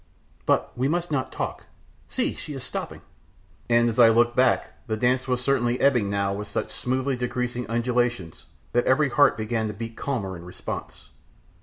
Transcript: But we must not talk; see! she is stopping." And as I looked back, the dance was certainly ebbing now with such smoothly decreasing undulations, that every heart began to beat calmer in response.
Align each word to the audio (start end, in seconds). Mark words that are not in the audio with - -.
But 0.47 0.75
we 0.75 0.87
must 0.87 1.11
not 1.11 1.31
talk; 1.31 1.67
see! 2.07 2.33
she 2.33 2.55
is 2.55 2.63
stopping." 2.63 3.01
And 3.69 3.87
as 3.87 3.99
I 3.99 4.09
looked 4.09 4.35
back, 4.35 4.71
the 4.87 4.97
dance 4.97 5.27
was 5.27 5.41
certainly 5.43 5.79
ebbing 5.79 6.09
now 6.09 6.33
with 6.33 6.47
such 6.47 6.71
smoothly 6.71 7.15
decreasing 7.15 7.69
undulations, 7.69 8.47
that 8.71 8.85
every 8.85 9.09
heart 9.09 9.37
began 9.37 9.67
to 9.67 9.75
beat 9.75 9.95
calmer 9.95 10.35
in 10.35 10.43
response. 10.43 11.09